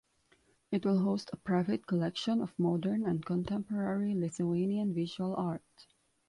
It 0.71 0.83
will 0.83 0.97
host 0.97 1.29
a 1.31 1.37
private 1.37 1.85
collection 1.85 2.41
of 2.41 2.57
modern 2.57 3.05
and 3.05 3.23
contemporary 3.23 4.15
Lithuanian 4.15 4.95
visual 4.95 5.35
art. 5.35 5.85